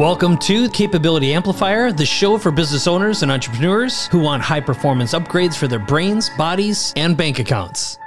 [0.00, 5.12] Welcome to Capability Amplifier, the show for business owners and entrepreneurs who want high performance
[5.12, 7.98] upgrades for their brains, bodies, and bank accounts.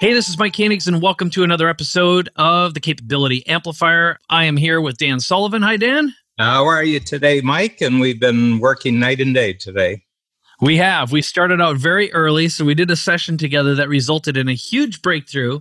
[0.00, 4.18] Hey, this is Mike Koenigs, and welcome to another episode of the Capability Amplifier.
[4.28, 5.62] I am here with Dan Sullivan.
[5.62, 6.14] Hi, Dan.
[6.38, 7.80] How are you today, Mike?
[7.80, 10.02] And we've been working night and day today.
[10.60, 11.10] We have.
[11.10, 12.50] We started out very early.
[12.50, 15.60] So we did a session together that resulted in a huge breakthrough.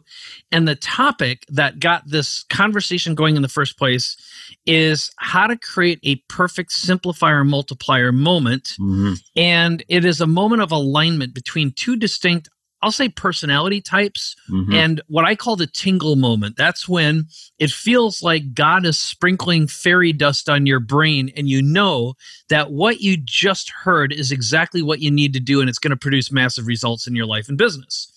[0.51, 4.17] And the topic that got this conversation going in the first place
[4.65, 8.75] is how to create a perfect simplifier multiplier moment.
[8.79, 9.13] Mm-hmm.
[9.35, 12.49] And it is a moment of alignment between two distinct
[12.83, 14.73] I'll say personality types mm-hmm.
[14.73, 16.57] and what I call the tingle moment.
[16.57, 17.25] That's when
[17.59, 22.15] it feels like God is sprinkling fairy dust on your brain and you know
[22.49, 25.91] that what you just heard is exactly what you need to do and it's going
[25.91, 28.11] to produce massive results in your life and business.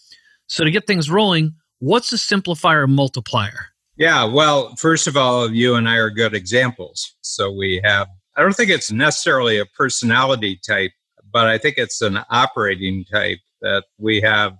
[0.46, 3.73] So to get things rolling, what's a simplifier multiplier?
[3.96, 7.14] Yeah, well, first of all, you and I are good examples.
[7.20, 10.90] So we have I don't think it's necessarily a personality type,
[11.32, 14.56] but I think it's an operating type that we have,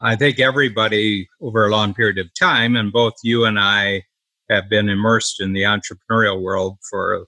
[0.00, 4.04] I think everybody over a long period of time, and both you and I
[4.48, 7.26] have been immersed in the entrepreneurial world for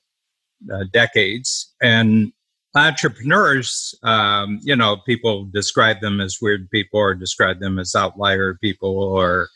[0.73, 1.73] uh, decades.
[1.83, 2.33] And
[2.77, 8.57] entrepreneurs, um, you know, people describe them as weird people or describe them as outlier
[8.63, 9.49] people or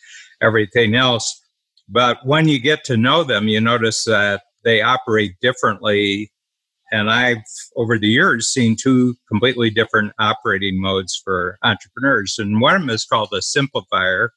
[0.42, 1.40] everything else.
[1.88, 6.32] But when you get to know them, you notice that they operate differently
[6.92, 7.42] and I've,
[7.76, 12.36] over the years, seen two completely different operating modes for entrepreneurs.
[12.38, 14.28] And one of them is called a simplifier.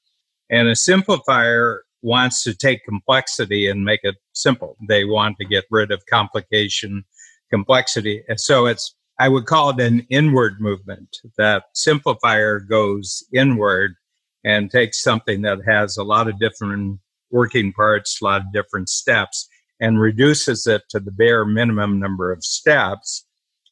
[0.50, 4.78] And a simplifier wants to take complexity and make it simple.
[4.88, 7.04] They want to get rid of complication,
[7.52, 8.24] complexity.
[8.28, 11.18] And so it's, I would call it an inward movement.
[11.38, 13.96] That simplifier goes inward
[14.44, 17.00] and takes something that has a lot of different
[17.32, 19.48] working parts, a lot of different steps,
[19.80, 23.26] and reduces it to the bare minimum number of steps,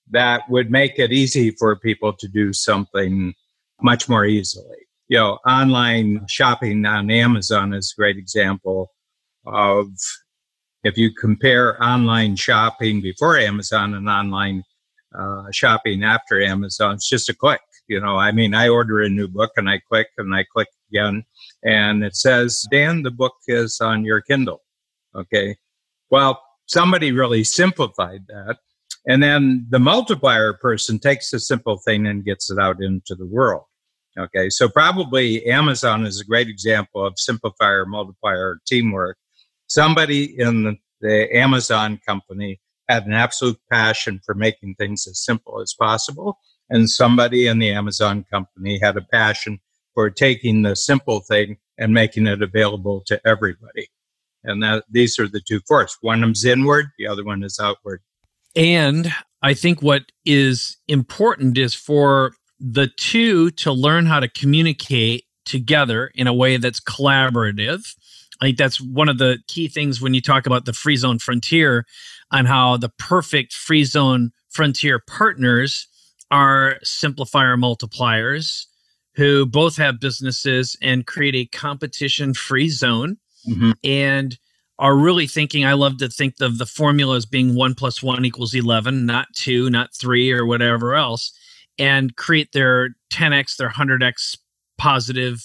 [0.10, 3.34] that would make it easy for people to do something
[3.82, 4.78] much more easily.
[5.10, 8.92] You know, online shopping on Amazon is a great example
[9.46, 9.88] of
[10.84, 14.64] if you compare online shopping before Amazon and online
[15.18, 17.62] uh, shopping after Amazon, it's just a click.
[17.88, 20.68] You know, I mean, I order a new book and I click and I click
[20.92, 21.24] again,
[21.68, 24.62] and it says, Dan, the book is on your Kindle.
[25.14, 25.58] Okay.
[26.10, 28.58] Well, somebody really simplified that.
[29.06, 33.26] And then the multiplier person takes a simple thing and gets it out into the
[33.26, 33.64] world.
[34.18, 39.18] Okay, so probably Amazon is a great example of simplifier multiplier teamwork.
[39.68, 45.62] Somebody in the, the Amazon company had an absolute passion for making things as simple
[45.62, 46.40] as possible.
[46.70, 49.60] And somebody in the Amazon company had a passion
[49.98, 53.90] for taking the simple thing and making it available to everybody.
[54.44, 55.98] And that these are the two forces.
[56.02, 58.04] One of them's inward, the other one is outward.
[58.56, 65.24] And I think what is important is for the two to learn how to communicate
[65.46, 67.96] together in a way that's collaborative.
[68.40, 71.18] I think that's one of the key things when you talk about the free zone
[71.18, 71.88] frontier
[72.30, 75.88] on how the perfect free zone frontier partners
[76.30, 78.68] are simplifier multipliers
[79.18, 83.18] who both have businesses and create a competition free zone
[83.50, 83.72] mm-hmm.
[83.84, 84.38] and
[84.80, 88.24] are really thinking i love to think of the formula as being one plus one
[88.24, 91.34] equals 11 not two not three or whatever else
[91.80, 94.38] and create their 10x their 100x
[94.78, 95.44] positive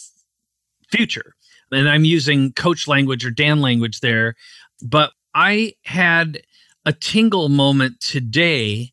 [0.91, 1.35] future
[1.73, 4.35] and i'm using coach language or dan language there
[4.83, 6.43] but i had
[6.85, 8.93] a tingle moment today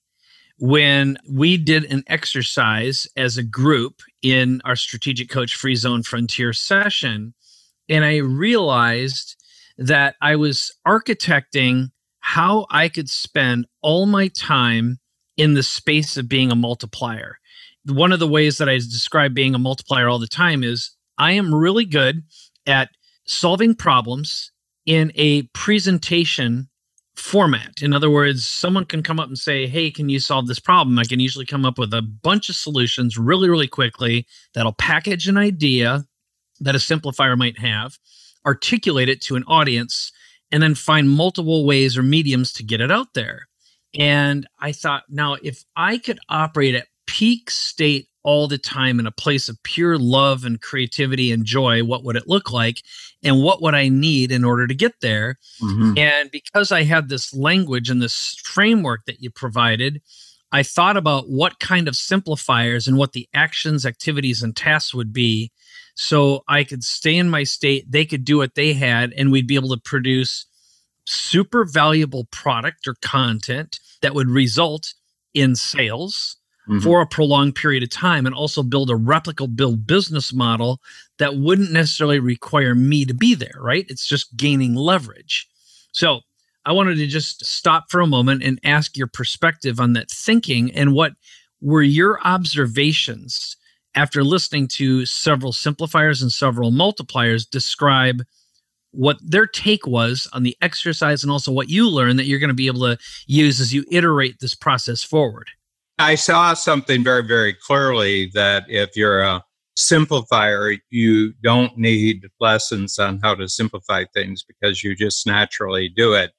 [0.60, 6.54] when we did an exercise as a group in our strategic coach free zone frontier
[6.54, 7.34] session
[7.90, 9.36] and I realized
[9.78, 15.00] that I was architecting how I could spend all my time
[15.36, 17.40] in the space of being a multiplier.
[17.86, 21.32] One of the ways that I describe being a multiplier all the time is I
[21.32, 22.24] am really good
[22.68, 22.90] at
[23.26, 24.52] solving problems
[24.86, 26.70] in a presentation
[27.20, 27.82] format.
[27.82, 30.98] In other words, someone can come up and say, Hey, can you solve this problem?
[31.00, 35.28] I can usually come up with a bunch of solutions really, really quickly that'll package
[35.28, 36.06] an idea
[36.60, 37.98] that a simplifier might have,
[38.46, 40.12] articulate it to an audience,
[40.52, 43.48] and then find multiple ways or mediums to get it out there.
[43.98, 49.08] And I thought, now, if I could operate at peak state all the time in
[49.08, 52.82] a place of pure love and creativity and joy, what would it look like?
[53.24, 55.38] And what would I need in order to get there?
[55.62, 55.98] Mm-hmm.
[55.98, 60.02] And because I had this language and this framework that you provided,
[60.52, 65.14] I thought about what kind of simplifiers and what the actions, activities, and tasks would
[65.14, 65.52] be
[65.96, 67.92] so I could stay in my state.
[67.92, 70.46] They could do what they had, and we'd be able to produce
[71.06, 74.94] super valuable product or content that would result
[75.34, 76.38] in sales
[76.70, 76.80] mm-hmm.
[76.80, 80.80] for a prolonged period of time and also build a replicable build business model
[81.18, 83.86] that wouldn't necessarily require me to be there, right?
[83.90, 85.48] It's just gaining leverage.
[85.92, 86.22] So
[86.66, 90.72] I wanted to just stop for a moment and ask your perspective on that thinking
[90.72, 91.14] and what
[91.62, 93.58] were your observations
[93.96, 98.24] after listening to several simplifiers and several multipliers describe
[98.92, 102.50] what their take was on the exercise and also what you learned that you're going
[102.50, 105.50] to be able to use as you iterate this process forward.
[106.00, 109.44] I saw something very, very clearly that if you're a
[109.78, 116.14] simplifier, you don't need lessons on how to simplify things because you just naturally do
[116.14, 116.32] it.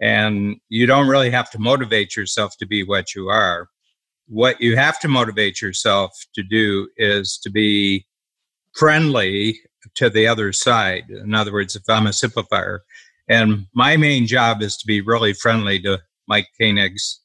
[0.00, 3.68] And you don't really have to motivate yourself to be what you are.
[4.26, 8.04] What you have to motivate yourself to do is to be
[8.74, 9.60] friendly
[9.94, 11.04] to the other side.
[11.08, 12.80] In other words, if I'm a simplifier,
[13.28, 17.18] and my main job is to be really friendly to Mike Koenigs,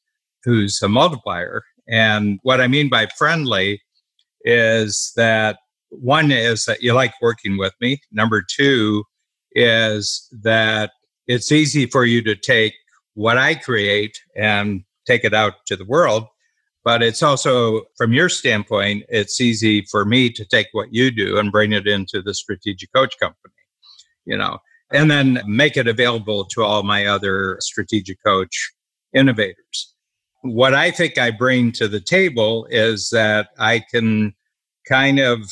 [0.43, 1.63] who's a multiplier.
[1.87, 3.81] And what I mean by friendly
[4.43, 5.57] is that
[5.89, 8.01] one is that you like working with me.
[8.11, 9.03] Number two
[9.53, 10.91] is that
[11.27, 12.73] it's easy for you to take
[13.13, 16.25] what I create and take it out to the world.
[16.83, 21.37] But it's also, from your standpoint, it's easy for me to take what you do
[21.37, 23.53] and bring it into the strategic coach company,
[24.25, 24.57] you know,
[24.91, 28.71] and then make it available to all my other strategic coach
[29.13, 29.92] innovators.
[30.43, 34.33] What I think I bring to the table is that I can
[34.85, 35.49] kind of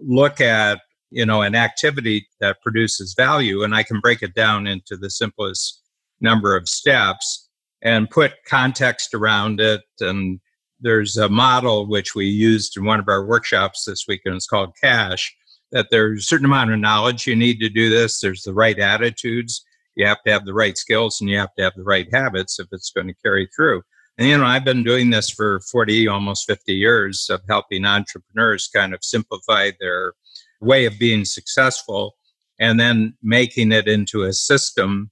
[0.00, 0.80] look at,
[1.10, 5.10] you know, an activity that produces value and I can break it down into the
[5.10, 5.80] simplest
[6.20, 7.48] number of steps
[7.82, 9.82] and put context around it.
[10.00, 10.40] And
[10.80, 14.48] there's a model which we used in one of our workshops this week, and it's
[14.48, 15.32] called KASH
[15.70, 18.20] that there's a certain amount of knowledge you need to do this.
[18.20, 19.64] There's the right attitudes.
[19.94, 22.58] You have to have the right skills and you have to have the right habits
[22.58, 23.82] if it's going to carry through
[24.18, 28.68] and you know i've been doing this for 40 almost 50 years of helping entrepreneurs
[28.74, 30.14] kind of simplify their
[30.60, 32.14] way of being successful
[32.60, 35.10] and then making it into a system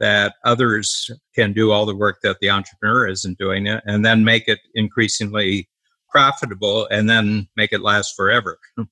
[0.00, 4.24] that others can do all the work that the entrepreneur isn't doing it and then
[4.24, 5.68] make it increasingly
[6.10, 8.58] profitable and then make it last forever.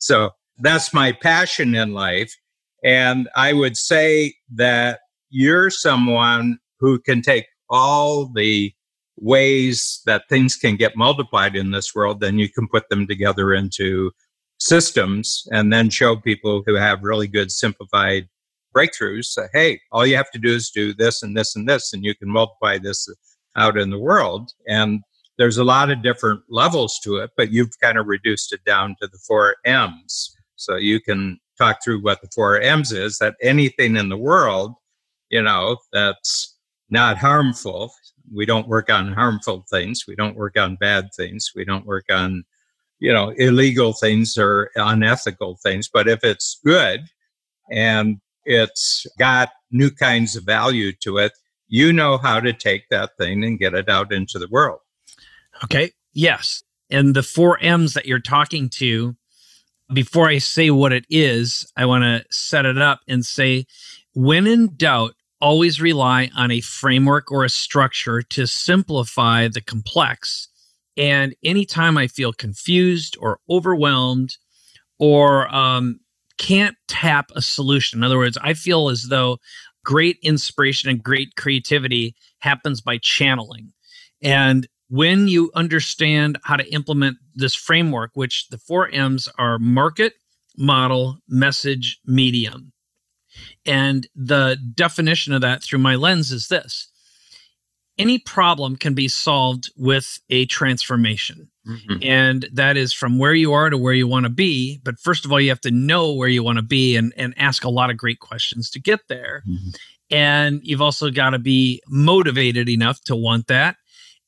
[0.00, 2.34] so that's my passion in life.
[2.82, 5.00] And I would say that
[5.30, 8.72] you're someone who can take all the
[9.20, 13.54] ways that things can get multiplied in this world, then you can put them together
[13.54, 14.10] into
[14.58, 18.28] systems and then show people who have really good simplified
[18.76, 21.92] breakthroughs say, hey, all you have to do is do this and this and this,
[21.92, 23.08] and you can multiply this
[23.56, 24.52] out in the world.
[24.68, 25.00] And
[25.38, 28.96] there's a lot of different levels to it, but you've kind of reduced it down
[29.00, 30.34] to the four M's.
[30.56, 34.74] So you can talk through what the four M's is that anything in the world,
[35.30, 36.56] you know, that's
[36.90, 37.92] not harmful.
[38.34, 40.04] We don't work on harmful things.
[40.06, 41.52] We don't work on bad things.
[41.54, 42.44] We don't work on,
[42.98, 45.88] you know, illegal things or unethical things.
[45.92, 47.02] But if it's good
[47.70, 51.32] and it's got new kinds of value to it.
[51.68, 54.80] You know how to take that thing and get it out into the world.
[55.64, 55.92] Okay.
[56.14, 56.62] Yes.
[56.90, 59.16] And the four M's that you're talking to,
[59.92, 63.66] before I say what it is, I want to set it up and say,
[64.14, 70.48] when in doubt, always rely on a framework or a structure to simplify the complex.
[70.96, 74.36] And anytime I feel confused or overwhelmed
[74.98, 76.00] or um,
[76.38, 78.00] can't tap a solution.
[78.00, 79.38] In other words, I feel as though
[79.84, 83.72] great inspiration and great creativity happens by channeling.
[84.22, 90.14] And when you understand how to implement this framework, which the four M's are market,
[90.56, 92.72] model, message, medium.
[93.68, 96.88] And the definition of that through my lens is this
[97.98, 101.50] any problem can be solved with a transformation.
[101.66, 101.98] Mm-hmm.
[102.02, 104.80] And that is from where you are to where you want to be.
[104.84, 107.34] But first of all, you have to know where you want to be and, and
[107.36, 109.42] ask a lot of great questions to get there.
[109.46, 109.70] Mm-hmm.
[110.10, 113.76] And you've also got to be motivated enough to want that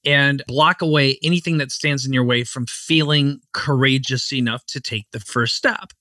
[0.04, 5.06] and block away anything that stands in your way from feeling courageous enough to take
[5.12, 5.92] the first step.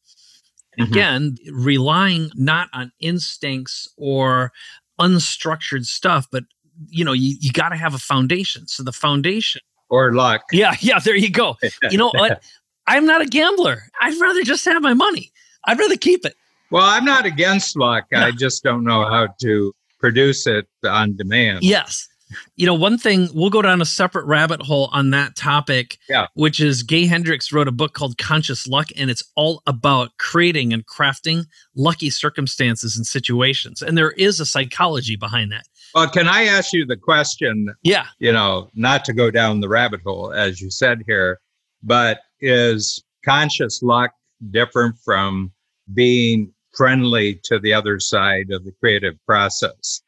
[0.79, 0.93] Mm-hmm.
[0.93, 4.51] Again, relying not on instincts or
[4.99, 6.43] unstructured stuff, but
[6.87, 8.67] you know, you, you got to have a foundation.
[8.67, 10.43] So the foundation or luck.
[10.51, 11.57] Yeah, yeah, there you go.
[11.89, 12.43] You know what?
[12.87, 13.83] I'm not a gambler.
[14.01, 15.31] I'd rather just have my money.
[15.65, 16.35] I'd rather keep it.
[16.71, 18.05] Well, I'm not against luck.
[18.13, 21.63] I just don't know how to produce it on demand.
[21.63, 22.07] Yes.
[22.55, 26.27] You know, one thing we'll go down a separate rabbit hole on that topic, Yeah.
[26.33, 30.71] which is Gay Hendricks wrote a book called Conscious Luck, and it's all about creating
[30.73, 31.45] and crafting
[31.75, 33.81] lucky circumstances and situations.
[33.81, 35.65] And there is a psychology behind that.
[35.95, 37.73] Well, can I ask you the question?
[37.81, 38.05] Yeah.
[38.19, 41.39] You know, not to go down the rabbit hole, as you said here,
[41.81, 44.11] but is conscious luck
[44.51, 45.51] different from
[45.93, 50.01] being friendly to the other side of the creative process?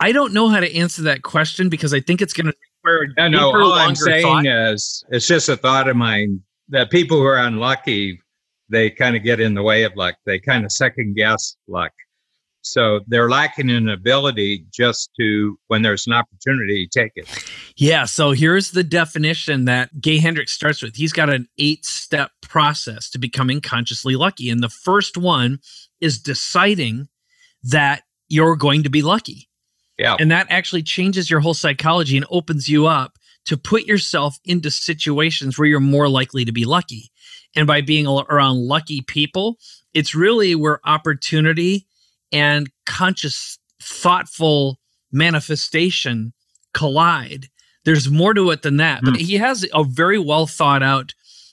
[0.00, 3.12] I don't know how to answer that question because I think it's going to require
[3.16, 3.62] No, no.
[3.62, 4.46] All I'm saying thought.
[4.46, 8.20] is, it's just a thought of mine that people who are unlucky,
[8.70, 10.16] they kind of get in the way of luck.
[10.24, 11.92] They kind of second guess luck.
[12.62, 17.26] So they're lacking an ability just to, when there's an opportunity, take it.
[17.76, 18.04] Yeah.
[18.04, 20.96] So here's the definition that Gay Hendricks starts with.
[20.96, 24.50] He's got an eight step process to becoming consciously lucky.
[24.50, 25.60] And the first one
[26.00, 27.08] is deciding
[27.62, 29.48] that you're going to be lucky.
[30.00, 30.16] Yeah.
[30.18, 34.70] And that actually changes your whole psychology and opens you up to put yourself into
[34.70, 37.10] situations where you're more likely to be lucky.
[37.54, 39.58] And by being around lucky people,
[39.92, 41.86] it's really where opportunity
[42.32, 44.78] and conscious, thoughtful
[45.12, 46.32] manifestation
[46.74, 47.48] collide.
[47.84, 49.02] There's more to it than that.
[49.02, 49.20] But Hmm.
[49.24, 51.12] he has a very well thought out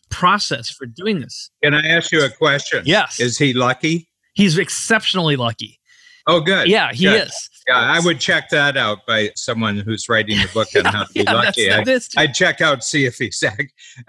[0.09, 1.49] process for doing this.
[1.63, 2.83] Can I ask you a question?
[2.85, 3.19] Yes.
[3.19, 4.07] Is he lucky?
[4.33, 5.79] He's exceptionally lucky.
[6.27, 6.67] Oh, good.
[6.67, 7.27] Yeah, he Good.
[7.27, 7.49] is.
[7.67, 11.13] Yeah, I would check that out by someone who's writing the book on how to
[11.13, 11.71] be Yeah, lucky.
[11.71, 11.83] I,
[12.23, 13.43] I'd check out, see if he's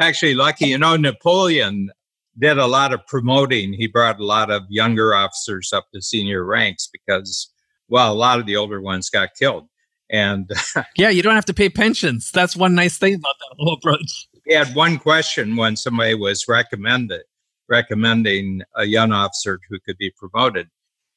[0.01, 0.67] actually lucky.
[0.67, 1.91] You know, Napoleon
[2.39, 3.73] did a lot of promoting.
[3.73, 7.51] He brought a lot of younger officers up to senior ranks because,
[7.89, 9.69] well, a lot of the older ones got killed.
[10.11, 10.51] And
[10.97, 12.31] Yeah, you don't have to pay pensions.
[12.33, 14.29] That's one nice thing about that whole approach.
[14.45, 17.23] he had one question when somebody was recommended
[17.69, 20.69] recommending a young officer who could be promoted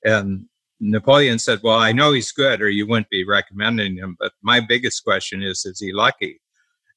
[0.03, 0.45] and
[0.83, 4.59] napoleon said well i know he's good or you wouldn't be recommending him but my
[4.59, 6.39] biggest question is is he lucky?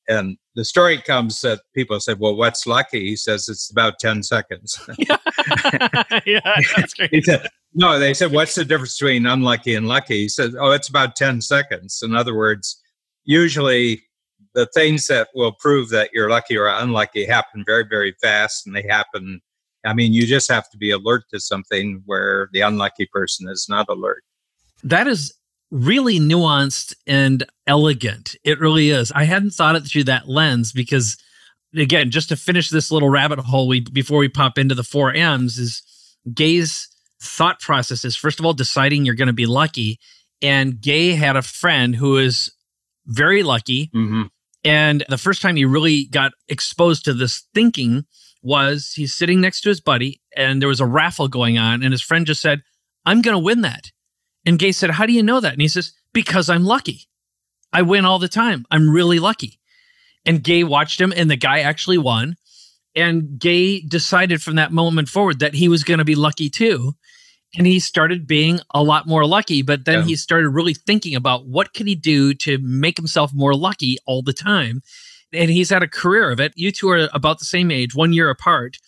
[0.07, 3.09] And the story comes that people said well what's lucky?
[3.09, 4.79] He says it's about 10 seconds.
[6.27, 6.41] Yeah,
[6.77, 7.11] that's great.
[7.13, 10.23] he said no they said what's the difference between unlucky and lucky?
[10.23, 12.01] He said oh it's about 10 seconds.
[12.03, 12.81] In other words
[13.25, 14.03] usually
[14.55, 18.77] the things that will prove that you're lucky or unlucky happen very very fast and
[18.77, 19.41] they happen
[19.85, 23.67] i mean you just have to be alert to something where the unlucky person is
[23.69, 24.23] not alert
[24.83, 25.35] That is
[25.71, 28.37] really nuanced and elegant.
[28.45, 29.11] It really is.
[29.13, 31.17] I hadn't thought it through that lens because,
[31.75, 35.13] again, just to finish this little rabbit hole, we before we pop into the four
[35.13, 35.83] M's is
[36.33, 36.89] Gay's
[37.21, 39.99] thought process is first of all deciding you're going to be lucky,
[40.41, 42.53] and Gay had a friend who is
[43.07, 44.25] very lucky mm-hmm.
[44.65, 48.07] And the first time he really got exposed to this thinking
[48.45, 51.93] was he's sitting next to his buddy and there was a raffle going on and
[51.93, 52.63] his friend just said,
[53.07, 53.91] I'm going to win that.
[54.47, 55.53] And Gay said, How do you know that?
[55.55, 57.09] And he says, Because I'm lucky.
[57.73, 58.67] I win all the time.
[58.71, 59.59] I'm really lucky.
[60.27, 62.37] And Gay watched him and the guy actually won.
[62.95, 66.95] And Gay decided from that moment forward that he was going to be lucky too.
[67.57, 69.63] And he started being a lot more lucky.
[69.63, 70.05] But then Yeah.
[70.07, 74.23] he started really thinking about what could he do to make himself more lucky all
[74.23, 74.83] the time.
[75.35, 76.53] And he's had a career of it.
[76.57, 78.79] You two are about the same age, one year apart.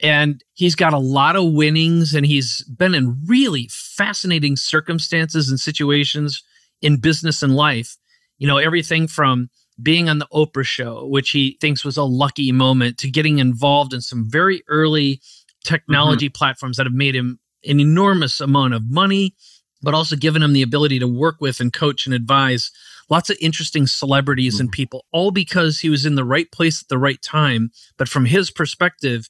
[0.00, 5.58] And he's got a lot of winnings and he's been in really fascinating circumstances and
[5.58, 6.42] situations
[6.80, 7.96] in business and life.
[8.38, 9.50] You know, everything from
[9.82, 13.92] being on the Oprah show, which he thinks was a lucky moment, to getting involved
[13.92, 15.20] in some very early
[15.64, 16.38] technology mm-hmm.
[16.38, 19.34] platforms that have made him an enormous amount of money,
[19.82, 22.70] but also given him the ability to work with and coach and advise
[23.10, 24.76] lots of interesting celebrities and mm-hmm.
[24.76, 27.70] people, all because he was in the right place at the right time.
[27.96, 29.28] But from his perspective,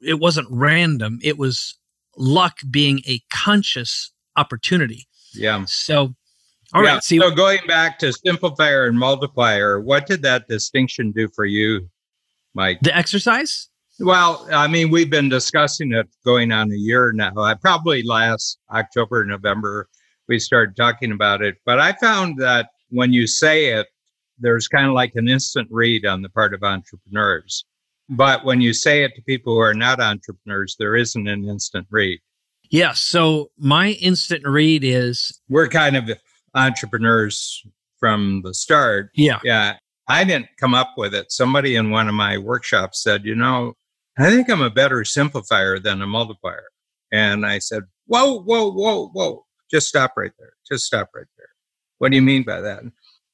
[0.00, 1.78] it wasn't random, it was
[2.16, 5.06] luck being a conscious opportunity.
[5.34, 6.14] yeah So,
[6.72, 11.12] all right, Yeah, see, so going back to simplifier and multiplier what did that distinction
[11.12, 11.88] do for you
[12.54, 13.68] mike the exercise?
[14.00, 17.32] Well, I mean, we've been discussing it going on a year now.
[17.36, 19.88] I probably last October, November,
[20.26, 21.56] we started talking about it.
[21.66, 23.86] But I found that when you say it,
[24.38, 27.64] there's kind of like an instant read on the part of entrepreneurs.
[28.08, 31.86] But when you say it to people who are not entrepreneurs, there isn't an instant
[31.90, 32.20] read.
[32.70, 32.92] Yeah.
[32.92, 36.10] So, my instant read is We're kind of
[36.54, 37.64] entrepreneurs
[37.98, 39.10] from the start.
[39.14, 39.76] yeah, Yeah.
[40.08, 41.30] I didn't come up with it.
[41.30, 43.74] Somebody in one of my workshops said, you know,
[44.18, 46.64] I think I'm a better simplifier than a multiplier.
[47.12, 49.46] And I said, whoa, whoa, whoa, whoa.
[49.70, 50.54] Just stop right there.
[50.68, 51.49] Just stop right there.
[52.00, 52.82] What do you mean by that?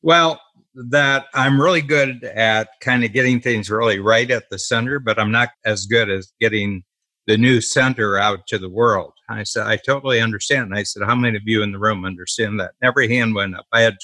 [0.02, 0.40] Well,
[0.75, 5.18] that I'm really good at kind of getting things really right at the center, but
[5.18, 6.82] I'm not as good as getting
[7.26, 9.12] the new center out to the world.
[9.28, 10.64] I said, I totally understand.
[10.64, 12.73] And I said, How many of you in the room understand that?
[12.80, 13.66] And every hand went up.
[13.73, 13.96] I had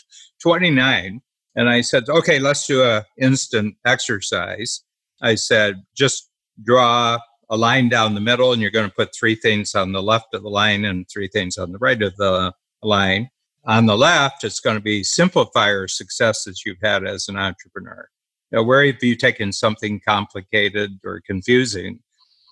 [0.43, 1.21] 29
[1.55, 4.83] And I said, okay, let's do a instant exercise.
[5.21, 6.31] I said, just
[6.65, 7.19] draw
[7.51, 10.35] a line down the middle and you're going to put three things on the left
[10.35, 12.53] of the line and three things on the right of the
[12.83, 13.29] line.
[13.65, 18.09] On the left, it's going to be simplifier successes you've had as an entrepreneur.
[18.51, 22.01] Now, where have you taken something complicated or confusing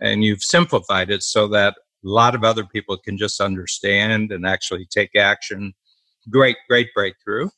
[0.00, 1.74] and you've simplified it so that
[2.04, 5.74] a lot of other people can just understand and actually take action?
[6.30, 7.48] Great, great breakthrough.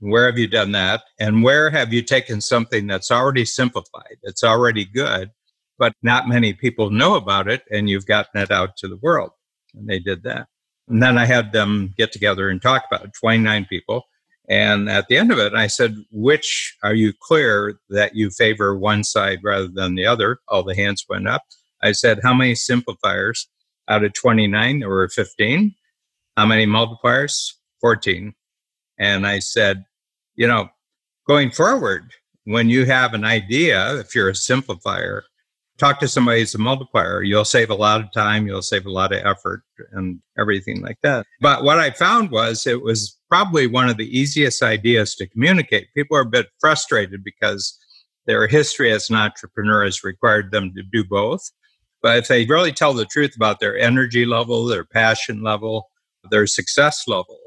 [0.00, 1.02] Where have you done that?
[1.18, 5.30] And where have you taken something that's already simplified, it's already good,
[5.78, 9.30] but not many people know about it, and you've gotten it out to the world?
[9.74, 10.48] And they did that.
[10.92, 14.04] And then I had them get together and talk about it, 29 people.
[14.50, 18.76] And at the end of it, I said, which are you clear that you favor
[18.76, 20.40] one side rather than the other?
[20.48, 21.44] All the hands went up.
[21.82, 23.48] I said, how many simplifiers
[23.88, 24.80] out of 29?
[24.80, 25.74] There were 15.
[26.36, 27.54] How many multipliers?
[27.80, 28.34] 14.
[28.98, 29.86] And I said,
[30.34, 30.68] you know,
[31.26, 32.12] going forward,
[32.44, 35.22] when you have an idea, if you're a simplifier,
[35.78, 37.22] talk to somebody who's a multiplier.
[37.22, 39.62] You'll save a lot of time, you'll save a lot of effort
[39.92, 41.26] and everything like that.
[41.40, 45.88] But what I found was it was probably one of the easiest ideas to communicate.
[45.94, 47.78] People are a bit frustrated because
[48.26, 51.50] their history as an entrepreneur has required them to do both.
[52.02, 55.88] But if they really tell the truth about their energy level, their passion level,
[56.30, 57.38] their success level,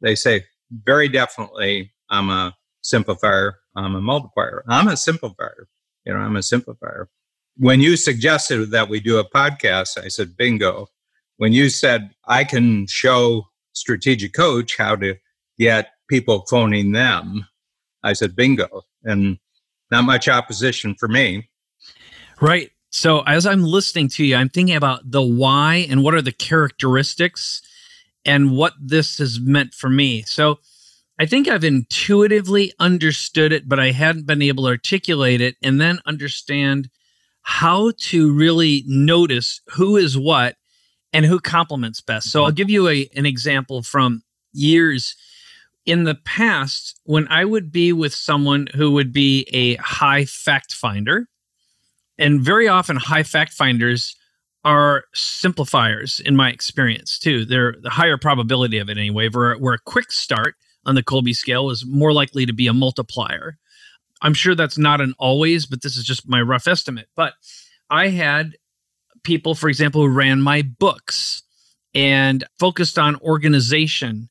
[0.00, 2.54] they say, very definitely, I'm a
[2.84, 4.64] simplifier, I'm a multiplier.
[4.68, 5.64] I'm a simplifier.
[6.04, 7.06] You know, I'm a simplifier.
[7.56, 10.88] When you suggested that we do a podcast, I said, bingo.
[11.36, 15.16] When you said, I can show strategic coach how to
[15.58, 17.46] get people phoning them,
[18.02, 18.82] I said, bingo.
[19.04, 19.38] And
[19.90, 21.48] not much opposition for me.
[22.40, 22.70] Right.
[22.90, 26.32] So as I'm listening to you, I'm thinking about the why and what are the
[26.32, 27.62] characteristics
[28.24, 30.22] and what this has meant for me.
[30.22, 30.58] So
[31.18, 35.80] I think I've intuitively understood it, but I hadn't been able to articulate it and
[35.80, 36.88] then understand
[37.44, 40.56] how to really notice who is what
[41.12, 42.30] and who complements best.
[42.30, 42.56] So I'll mm-hmm.
[42.56, 44.22] give you a, an example from
[44.52, 45.14] years
[45.86, 50.72] in the past when I would be with someone who would be a high fact
[50.72, 51.28] finder,
[52.18, 54.16] and very often high fact finders
[54.64, 57.44] are simplifiers in my experience too.
[57.44, 59.28] They're the higher probability of it anyway.
[59.28, 60.54] Where, where a quick start
[60.86, 63.58] on the Kolbe scale is more likely to be a multiplier.
[64.24, 67.08] I'm sure that's not an always, but this is just my rough estimate.
[67.14, 67.34] But
[67.90, 68.56] I had
[69.22, 71.42] people, for example, who ran my books
[71.94, 74.30] and focused on organization.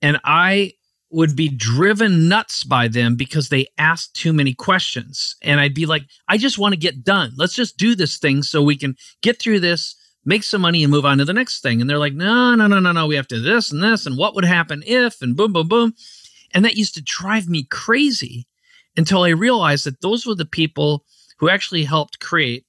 [0.00, 0.74] And I
[1.10, 5.34] would be driven nuts by them because they asked too many questions.
[5.42, 7.32] And I'd be like, I just want to get done.
[7.36, 10.90] Let's just do this thing so we can get through this, make some money, and
[10.90, 11.80] move on to the next thing.
[11.80, 13.08] And they're like, no, no, no, no, no.
[13.08, 14.06] We have to this and this.
[14.06, 15.20] And what would happen if?
[15.20, 15.94] And boom, boom, boom.
[16.54, 18.46] And that used to drive me crazy
[18.96, 21.04] until I realized that those were the people
[21.38, 22.64] who actually helped create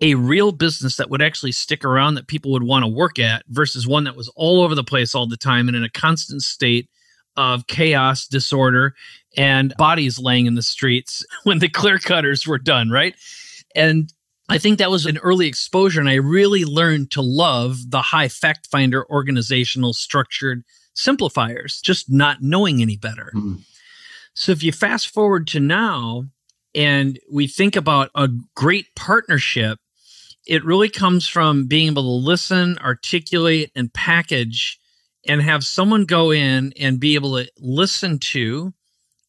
[0.00, 3.44] a real business that would actually stick around that people would want to work at
[3.48, 6.42] versus one that was all over the place all the time and in a constant
[6.42, 6.88] state
[7.36, 8.94] of chaos, disorder,
[9.36, 13.14] and bodies laying in the streets when the clear cutters were done, right?
[13.74, 14.12] And
[14.48, 18.28] I think that was an early exposure, and I really learned to love the high
[18.28, 20.64] fact finder organizational structured
[20.94, 23.30] simplifiers, just not knowing any better.
[23.34, 23.56] Mm-hmm.
[24.40, 26.24] So if you fast forward to now
[26.74, 29.78] and we think about a great partnership,
[30.46, 34.80] it really comes from being able to listen, articulate, and package
[35.28, 38.72] and have someone go in and be able to listen to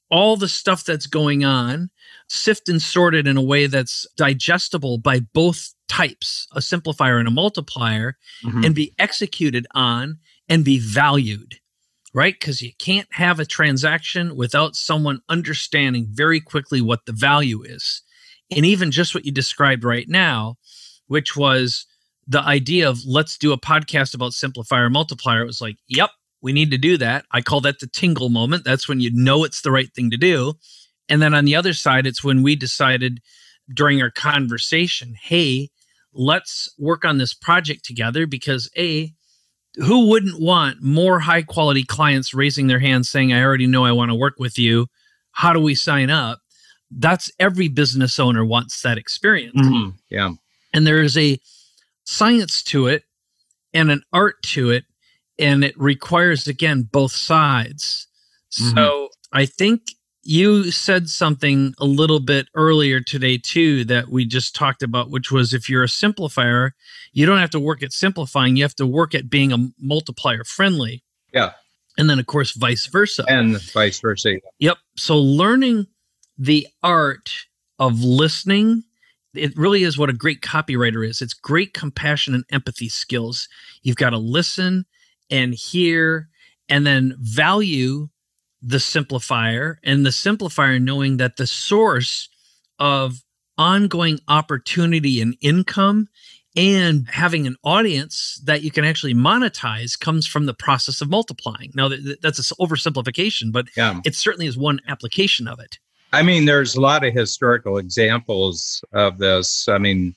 [0.09, 1.89] all the stuff that's going on,
[2.29, 7.27] sift and sort it in a way that's digestible by both types, a simplifier and
[7.27, 8.63] a multiplier, mm-hmm.
[8.63, 11.55] and be executed on and be valued,
[12.13, 12.33] right?
[12.37, 18.01] Because you can't have a transaction without someone understanding very quickly what the value is.
[18.55, 20.57] And even just what you described right now,
[21.07, 21.85] which was
[22.27, 26.09] the idea of let's do a podcast about simplifier multiplier, it was like, yep,
[26.41, 27.25] we need to do that.
[27.31, 28.65] I call that the tingle moment.
[28.65, 30.53] That's when you know it's the right thing to do.
[31.07, 33.21] And then on the other side, it's when we decided
[33.73, 35.69] during our conversation, hey,
[36.13, 39.13] let's work on this project together because A,
[39.75, 43.91] who wouldn't want more high quality clients raising their hands saying, I already know I
[43.91, 44.87] want to work with you?
[45.31, 46.39] How do we sign up?
[46.89, 49.55] That's every business owner wants that experience.
[49.55, 49.91] Mm-hmm.
[50.09, 50.31] Yeah.
[50.73, 51.39] And there is a
[52.03, 53.03] science to it
[53.73, 54.85] and an art to it
[55.39, 58.07] and it requires again both sides
[58.59, 58.75] mm-hmm.
[58.75, 59.81] so i think
[60.23, 65.31] you said something a little bit earlier today too that we just talked about which
[65.31, 66.71] was if you're a simplifier
[67.13, 70.43] you don't have to work at simplifying you have to work at being a multiplier
[70.43, 71.03] friendly
[71.33, 71.51] yeah
[71.97, 73.23] And then, of course, vice versa.
[73.27, 74.37] And vice versa.
[74.59, 74.77] Yep.
[74.95, 75.87] So, learning
[76.37, 77.29] the art
[77.79, 78.83] of listening,
[79.33, 81.21] it really is what a great copywriter is.
[81.21, 83.47] It's great compassion and empathy skills.
[83.83, 84.85] You've got to listen
[85.29, 86.29] and hear
[86.69, 88.07] and then value
[88.61, 92.29] the simplifier and the simplifier knowing that the source
[92.79, 93.21] of
[93.57, 96.07] ongoing opportunity and income
[96.55, 101.71] and having an audience that you can actually monetize comes from the process of multiplying.
[101.73, 101.89] Now,
[102.21, 103.99] that's an oversimplification, but yeah.
[104.03, 105.77] it certainly is one application of it.
[106.13, 109.69] I mean, there's a lot of historical examples of this.
[109.69, 110.13] I mean,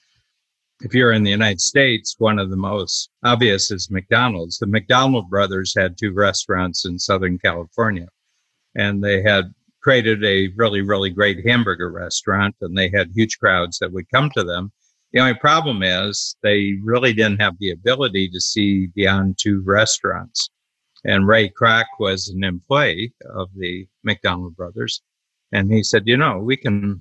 [0.80, 4.58] if you're in the United States, one of the most obvious is McDonald's.
[4.58, 8.08] The McDonald brothers had two restaurants in Southern California,
[8.74, 13.78] and they had created a really, really great hamburger restaurant, and they had huge crowds
[13.78, 14.72] that would come to them.
[15.12, 20.50] The only problem is they really didn't have the ability to see beyond two restaurants.
[21.04, 25.02] And Ray Kroc was an employee of the McDonald brothers.
[25.52, 27.00] And he said, you know, we can,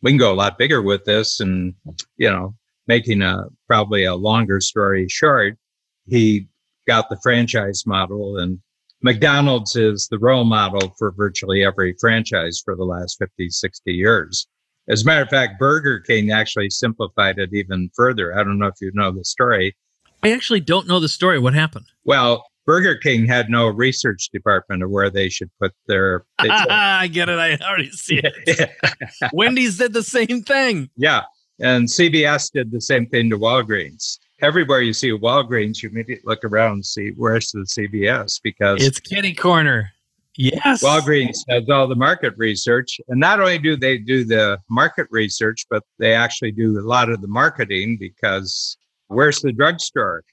[0.00, 1.40] we can go a lot bigger with this.
[1.40, 1.74] And,
[2.16, 2.54] you know,
[2.86, 5.58] making a probably a longer story short,
[6.06, 6.46] he
[6.86, 8.60] got the franchise model and
[9.02, 14.46] McDonald's is the role model for virtually every franchise for the last 50, 60 years.
[14.88, 18.38] As a matter of fact, Burger King actually simplified it even further.
[18.38, 19.76] I don't know if you know the story.
[20.22, 21.38] I actually don't know the story.
[21.38, 21.86] What happened?
[22.04, 26.24] Well, Burger King had no research department of where they should put their.
[26.38, 27.38] I get it.
[27.38, 28.70] I already see it.
[29.32, 30.90] Wendy's did the same thing.
[30.96, 31.22] Yeah.
[31.58, 36.44] And CVS did the same thing to Walgreens everywhere you see Walgreens, you immediately look
[36.44, 39.90] around and see where's the CVS because it's kitty corner.
[40.36, 40.82] Yes.
[40.82, 43.00] Walgreens does all the market research.
[43.08, 47.10] And not only do they do the market research, but they actually do a lot
[47.10, 48.76] of the marketing because
[49.08, 50.24] where's the drugstore?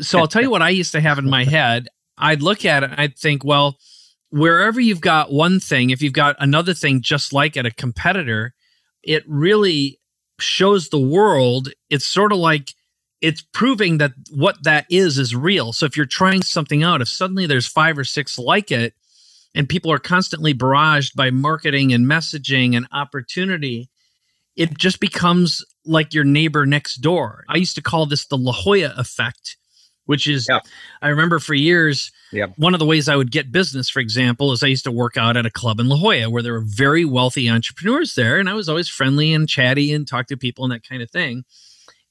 [0.00, 1.88] so I'll tell you what I used to have in my head.
[2.18, 3.76] I'd look at it and I'd think, well,
[4.30, 8.54] wherever you've got one thing, if you've got another thing just like at a competitor,
[9.02, 9.98] it really
[10.38, 11.70] shows the world.
[11.90, 12.74] It's sort of like
[13.20, 15.72] it's proving that what that is is real.
[15.72, 18.94] So if you're trying something out, if suddenly there's five or six like it,
[19.54, 23.88] and people are constantly barraged by marketing and messaging and opportunity,
[24.54, 27.44] it just becomes like your neighbor next door.
[27.48, 29.56] I used to call this the La Jolla effect,
[30.04, 30.62] which is, yep.
[31.00, 32.52] I remember for years, yep.
[32.56, 35.16] one of the ways I would get business, for example, is I used to work
[35.16, 38.38] out at a club in La Jolla where there were very wealthy entrepreneurs there.
[38.38, 41.10] And I was always friendly and chatty and talk to people and that kind of
[41.10, 41.44] thing.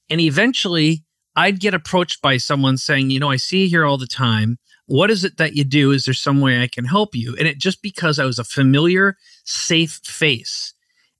[0.08, 1.04] And eventually
[1.36, 4.58] I'd get approached by someone saying, you know, I see you here all the time.
[4.86, 5.92] What is it that you do?
[5.92, 7.36] Is there some way I can help you?
[7.38, 10.72] And it just because I was a familiar, safe face.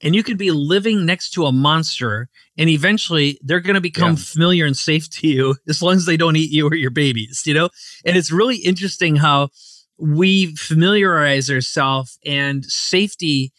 [0.02, 4.10] And you could be living next to a monster, and eventually they're going to become
[4.10, 4.16] yeah.
[4.18, 7.42] familiar and safe to you as long as they don't eat you or your babies,
[7.46, 7.70] you know?
[8.04, 9.48] And it's really interesting how
[9.98, 13.52] we familiarize ourselves and safety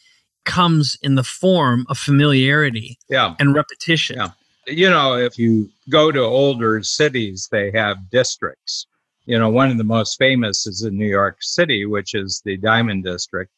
[0.45, 3.35] comes in the form of familiarity yeah.
[3.39, 4.17] and repetition.
[4.17, 4.29] Yeah
[4.67, 8.87] you know, if you go to older cities, they have districts.
[9.25, 12.57] You know, one of the most famous is in New York City, which is the
[12.57, 13.51] Diamond District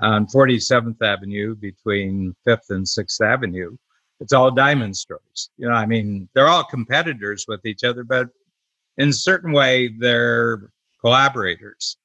[0.00, 3.76] on 47th Avenue between 5th and 6th Avenue.
[4.20, 5.50] It's all diamond stores.
[5.56, 8.28] You know, I mean, they're all competitors with each other, but
[8.98, 10.70] in a certain way, they're
[11.00, 11.96] collaborators.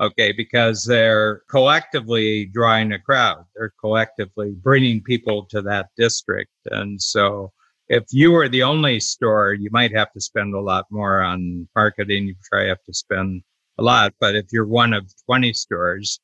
[0.00, 3.44] Okay, because they're collectively drawing a crowd.
[3.54, 6.50] They're collectively bringing people to that district.
[6.66, 7.52] And so
[7.88, 11.68] if you were the only store, you might have to spend a lot more on
[11.74, 12.26] marketing.
[12.28, 13.42] You probably have to spend
[13.78, 14.14] a lot.
[14.20, 16.20] But if you're one of 20 stores,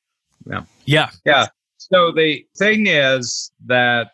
[0.46, 0.62] yeah.
[0.86, 1.10] Yeah.
[1.24, 1.46] Yeah.
[1.76, 4.12] So the thing is that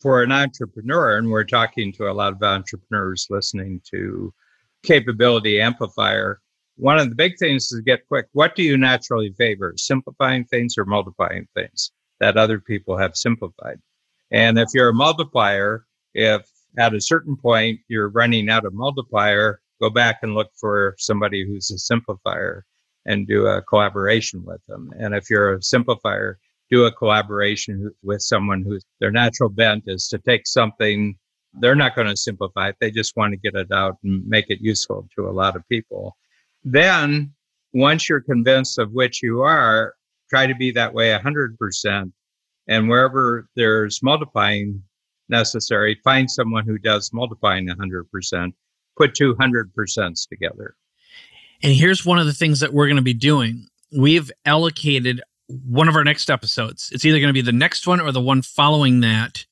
[0.00, 4.34] for an entrepreneur, and we're talking to a lot of entrepreneurs listening to
[4.82, 6.40] Capability Amplifier,
[6.76, 8.26] one of the big things is to get quick.
[8.32, 13.78] What do you naturally favor, simplifying things or multiplying things that other people have simplified?
[14.30, 19.60] And if you're a multiplier, if at a certain point you're running out of multiplier,
[19.80, 22.62] go back and look for somebody who's a simplifier
[23.06, 24.90] and do a collaboration with them.
[24.98, 26.36] And if you're a simplifier,
[26.70, 31.16] do a collaboration with someone whose their natural bent is to take something
[31.54, 32.76] they're not going to simplify it.
[32.80, 35.68] They just want to get it out and make it useful to a lot of
[35.68, 36.16] people.
[36.64, 37.32] Then,
[37.74, 39.94] once you're convinced of which you are,
[40.30, 42.12] try to be that way 100%.
[42.68, 44.82] And wherever there's multiplying
[45.32, 48.52] necessary, find someone who does multiplying 100%,
[48.96, 50.76] put 200% together.
[51.64, 53.66] And here's one of the things that we're going to be doing.
[53.96, 56.90] We've allocated one of our next episodes.
[56.92, 59.44] It's either going to be the next one or the one following that.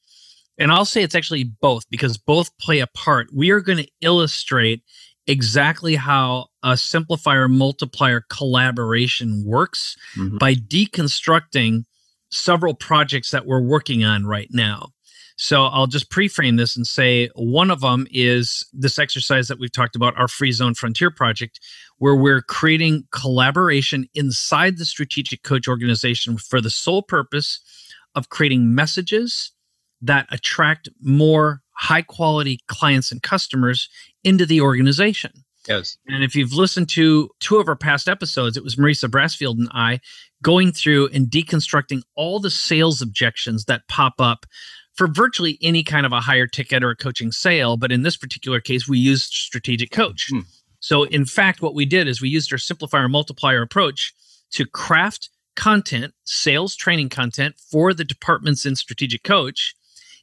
[0.58, 3.28] And I'll say it's actually both because both play a part.
[3.34, 4.82] We are going to illustrate
[5.26, 10.38] exactly how a simplifier multiplier collaboration works mm-hmm.
[10.38, 11.84] by deconstructing
[12.30, 14.88] several projects that we're working on right now.
[15.42, 19.72] So I'll just pre-frame this and say one of them is this exercise that we've
[19.72, 21.60] talked about, our Free Zone Frontier project,
[21.96, 27.58] where we're creating collaboration inside the strategic coach organization for the sole purpose
[28.14, 29.52] of creating messages
[30.02, 33.88] that attract more high quality clients and customers
[34.22, 35.32] into the organization.
[35.66, 35.96] Yes.
[36.06, 39.70] And if you've listened to two of our past episodes, it was Marisa Brassfield and
[39.72, 40.00] I
[40.42, 44.44] going through and deconstructing all the sales objections that pop up
[45.00, 47.78] for virtually any kind of a higher ticket or a coaching sale.
[47.78, 50.28] But in this particular case, we used strategic coach.
[50.30, 50.40] Hmm.
[50.80, 54.12] So, in fact, what we did is we used our simplifier multiplier approach
[54.50, 59.74] to craft content, sales training content for the departments in strategic coach.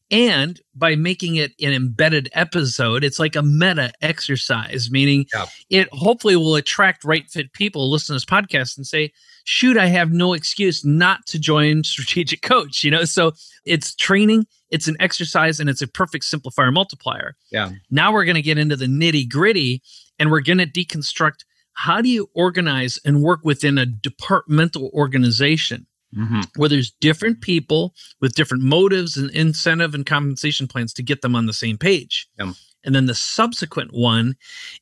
[0.10, 5.46] And by making it an embedded episode, it's like a meta exercise, meaning yeah.
[5.70, 9.12] it hopefully will attract right fit people listen to this podcast and say,
[9.44, 12.86] shoot, I have no excuse not to join strategic coach.
[12.86, 13.34] You know, so
[13.66, 17.36] it's training it's an exercise and it's a perfect simplifier multiplier.
[17.52, 17.72] Yeah.
[17.90, 19.82] Now we're going to get into the nitty gritty
[20.20, 25.86] and we're going to deconstruct how do you organize and work within a departmental organization
[26.16, 26.42] mm-hmm.
[26.56, 31.36] where there's different people with different motives and incentive and compensation plans to get them
[31.36, 32.28] on the same page.
[32.38, 32.54] Yeah.
[32.84, 34.36] And then the subsequent one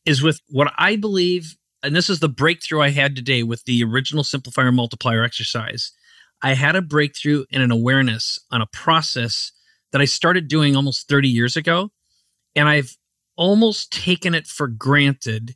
[0.06, 3.84] is with what I believe, and this is the breakthrough I had today with the
[3.84, 5.92] original simplifier multiplier exercise.
[6.42, 9.52] I had a breakthrough and an awareness on a process
[9.92, 11.90] that I started doing almost 30 years ago.
[12.56, 12.98] And I've
[13.36, 15.56] almost taken it for granted,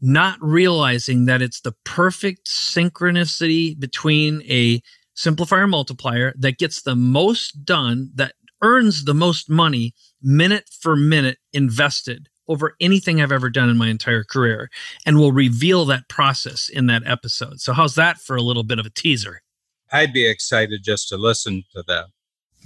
[0.00, 4.80] not realizing that it's the perfect synchronicity between a
[5.16, 11.38] simplifier multiplier that gets the most done, that earns the most money minute for minute
[11.52, 14.70] invested over anything I've ever done in my entire career.
[15.06, 17.60] And we'll reveal that process in that episode.
[17.60, 19.42] So, how's that for a little bit of a teaser?
[19.92, 22.06] I'd be excited just to listen to that.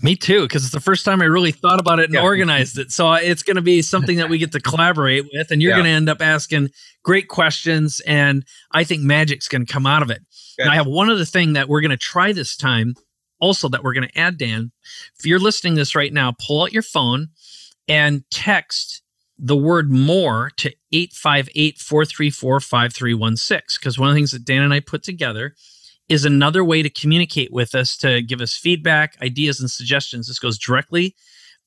[0.01, 2.23] Me too, because it's the first time I really thought about it and yeah.
[2.23, 2.93] organized it.
[2.93, 5.73] So uh, it's going to be something that we get to collaborate with, and you're
[5.73, 5.77] yeah.
[5.77, 6.71] going to end up asking
[7.03, 10.23] great questions, and I think magic's going to come out of it.
[10.61, 12.95] I have one other thing that we're going to try this time,
[13.41, 14.73] also that we're going to add, Dan.
[15.19, 17.29] If you're listening this right now, pull out your phone
[17.87, 19.03] and text
[19.39, 24.75] the word more to 858 434 5316, because one of the things that Dan and
[24.75, 25.55] I put together
[26.09, 30.27] is another way to communicate with us to give us feedback, ideas, and suggestions.
[30.27, 31.15] This goes directly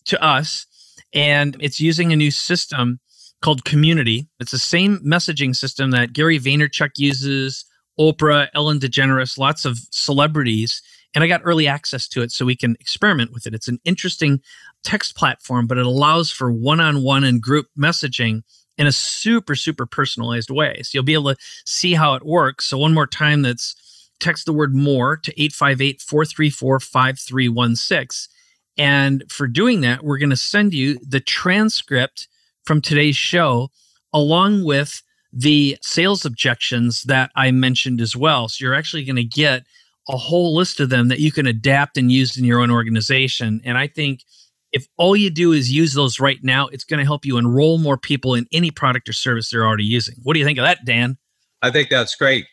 [0.06, 0.66] to us,
[1.14, 3.00] and it's using a new system
[3.42, 4.28] called Community.
[4.40, 7.66] It's the same messaging system that Gary Vaynerchuk uses,
[8.00, 10.82] Oprah, Ellen DeGeneres, lots of celebrities.
[11.14, 13.54] And I got early access to it so we can experiment with it.
[13.54, 14.42] It's an interesting
[14.84, 18.44] text platform, but it allows for one on one and group messaging
[18.78, 20.82] in a super, super personalized way.
[20.84, 22.66] So you'll be able to see how it works.
[22.66, 23.76] So, one more time, that's
[24.20, 28.34] text the word more to 858 434 5316.
[28.78, 32.28] And for doing that, we're going to send you the transcript
[32.64, 33.70] from today's show
[34.14, 35.02] along with
[35.34, 38.50] the sales objections that I mentioned as well.
[38.50, 39.64] So you're actually going to get
[40.10, 43.62] a whole list of them that you can adapt and use in your own organization.
[43.64, 44.24] And I think
[44.72, 47.78] if all you do is use those right now, it's going to help you enroll
[47.78, 50.16] more people in any product or service they're already using.
[50.24, 51.18] What do you think of that, Dan?
[51.62, 52.46] I think that's great.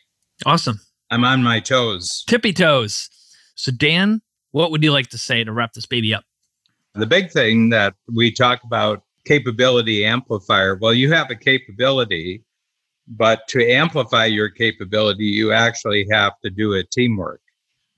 [0.45, 0.79] Awesome.
[1.09, 2.23] I'm on my toes.
[2.27, 3.09] Tippy toes.
[3.55, 6.23] So, Dan, what would you like to say to wrap this baby up?
[6.93, 10.75] The big thing that we talk about capability amplifier.
[10.75, 12.43] Well, you have a capability,
[13.09, 17.41] but to amplify your capability, you actually have to do a teamwork.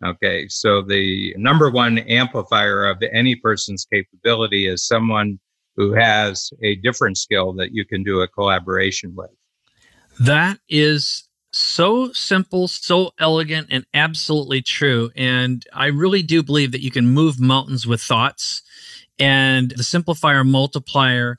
[0.04, 0.48] Okay.
[0.48, 5.40] So, the number one amplifier of any person's capability is someone
[5.76, 9.30] who has a different skill that you can do a collaboration with.
[10.20, 15.12] That is so simple, so elegant, and absolutely true.
[15.16, 18.64] And I really do believe that you can move mountains with thoughts.
[19.20, 21.38] And the simplifier multiplier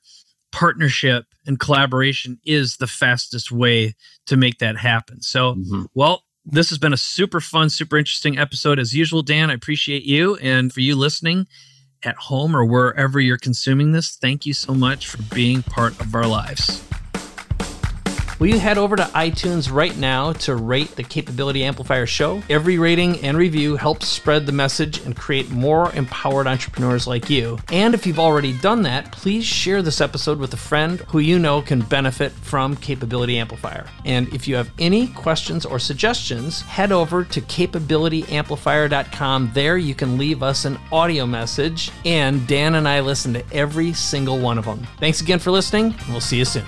[0.52, 3.94] partnership and collaboration is the fastest way
[4.26, 5.20] to make that happen.
[5.22, 5.84] So, mm-hmm.
[5.94, 8.78] well, this has been a super fun, super interesting episode.
[8.78, 10.36] As usual, Dan, I appreciate you.
[10.36, 11.46] And for you listening
[12.04, 16.14] at home or wherever you're consuming this, thank you so much for being part of
[16.14, 16.82] our lives.
[18.42, 22.42] Will you head over to iTunes right now to rate the Capability Amplifier show?
[22.50, 27.60] Every rating and review helps spread the message and create more empowered entrepreneurs like you.
[27.70, 31.38] And if you've already done that, please share this episode with a friend who you
[31.38, 33.86] know can benefit from Capability Amplifier.
[34.04, 39.50] And if you have any questions or suggestions, head over to capabilityamplifier.com.
[39.54, 43.92] There you can leave us an audio message, and Dan and I listen to every
[43.92, 44.84] single one of them.
[44.98, 46.66] Thanks again for listening, and we'll see you soon.